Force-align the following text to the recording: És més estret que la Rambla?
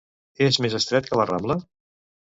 És 0.45 0.57
més 0.65 0.77
estret 0.79 1.11
que 1.11 1.19
la 1.21 1.27
Rambla? 1.33 1.59